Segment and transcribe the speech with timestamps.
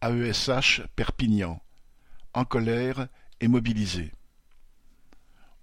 [0.00, 1.60] AESH Perpignan,
[2.32, 3.08] en colère
[3.40, 4.12] et mobilisé.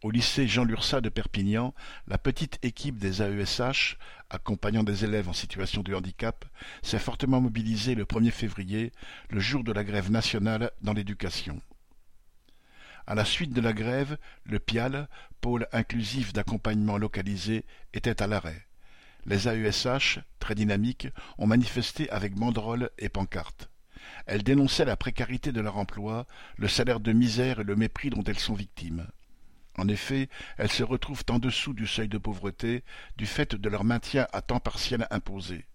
[0.03, 1.73] Au lycée Jean Lursa de Perpignan,
[2.09, 3.97] la petite équipe des AESH,
[4.29, 6.43] accompagnant des élèves en situation de handicap,
[6.83, 8.91] s'est fortement mobilisée le 1er février,
[9.29, 11.61] le jour de la grève nationale dans l'éducation.
[13.07, 15.07] À la suite de la grève, le PIAL,
[15.39, 17.63] pôle inclusif d'accompagnement localisé,
[17.93, 18.67] était à l'arrêt.
[19.25, 21.07] Les AESH, très dynamiques,
[21.37, 23.69] ont manifesté avec banderoles et pancartes.
[24.25, 26.25] Elles dénonçaient la précarité de leur emploi,
[26.57, 29.07] le salaire de misère et le mépris dont elles sont victimes.
[29.77, 32.83] En effet, elles se retrouvent en dessous du seuil de pauvreté
[33.17, 35.65] du fait de leur maintien à temps partiel imposé.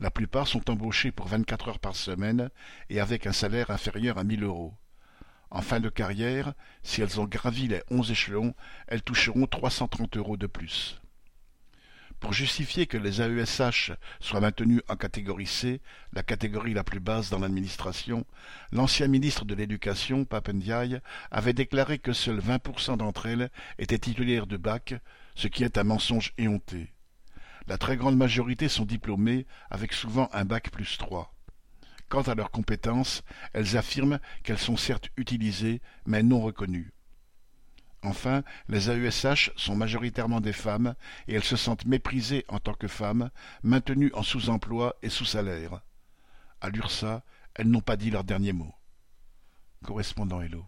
[0.00, 2.50] La plupart sont embauchées pour vingt-quatre heures par semaine
[2.90, 4.74] et avec un salaire inférieur à mille euros.
[5.50, 8.54] En fin de carrière, si elles ont gravi les onze échelons,
[8.88, 11.00] elles toucheront trois cent trente euros de plus.
[12.24, 15.82] Pour justifier que les AESH soient maintenus en catégorie C,
[16.14, 18.24] la catégorie la plus basse dans l'administration,
[18.72, 24.56] l'ancien ministre de l'Éducation, Papendiaï, avait déclaré que seuls 20% d'entre elles étaient titulaires de
[24.56, 24.94] bac,
[25.34, 26.94] ce qui est un mensonge éhonté.
[27.66, 31.34] La très grande majorité sont diplômées, avec souvent un bac plus trois.
[32.08, 33.22] Quant à leurs compétences,
[33.52, 36.93] elles affirment qu'elles sont certes utilisées, mais non reconnues.
[38.04, 40.94] Enfin, les AESH sont majoritairement des femmes
[41.26, 43.30] et elles se sentent méprisées en tant que femmes,
[43.62, 45.80] maintenues en sous-emploi et sous-salaire.
[46.60, 47.22] À l'URSA,
[47.54, 48.74] elles n'ont pas dit leur dernier mot.
[49.84, 50.66] Correspondant Hello.